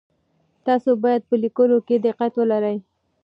[0.65, 2.77] تاسو باید په لیکلو کي دقت ولرئ.